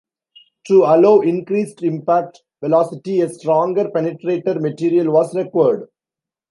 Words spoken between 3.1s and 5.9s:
a stronger penetrator material was required.